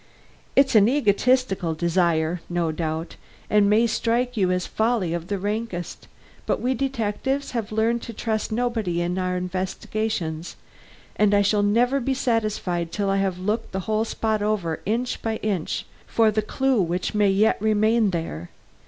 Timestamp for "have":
7.51-7.71, 13.17-13.37